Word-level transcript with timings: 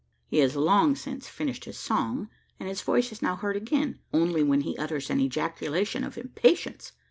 He 0.25 0.39
has 0.39 0.55
long 0.55 0.95
since 0.95 1.29
finished 1.29 1.65
his 1.65 1.77
song; 1.77 2.27
and 2.59 2.67
his 2.67 2.81
voice 2.81 3.11
is 3.11 3.21
now 3.21 3.35
heard 3.35 3.55
again, 3.55 3.99
only 4.11 4.41
when 4.41 4.61
he 4.61 4.75
utters 4.77 5.11
an 5.11 5.19
ejaculation 5.19 6.03
of 6.03 6.17
impatience. 6.17 6.93